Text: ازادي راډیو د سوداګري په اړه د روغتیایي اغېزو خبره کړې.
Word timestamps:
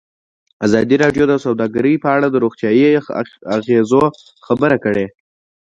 ازادي 0.65 0.95
راډیو 1.03 1.25
د 1.27 1.33
سوداګري 1.45 1.93
په 2.03 2.09
اړه 2.15 2.27
د 2.29 2.35
روغتیایي 2.43 2.87
اغېزو 3.55 4.03
خبره 4.45 4.77
کړې. 4.85 5.05